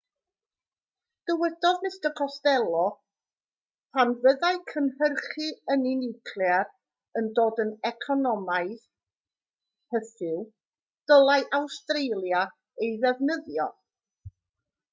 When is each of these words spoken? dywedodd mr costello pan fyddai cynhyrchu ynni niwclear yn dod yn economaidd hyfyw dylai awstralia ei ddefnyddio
dywedodd 1.29 1.83
mr 1.87 2.11
costello 2.19 2.85
pan 3.97 4.13
fyddai 4.23 4.49
cynhyrchu 4.71 5.49
ynni 5.75 5.91
niwclear 5.99 6.71
yn 7.21 7.29
dod 7.41 7.61
yn 7.65 7.71
economaidd 7.91 8.87
hyfyw 9.97 10.39
dylai 11.13 11.37
awstralia 11.59 12.41
ei 12.87 12.91
ddefnyddio 13.05 13.69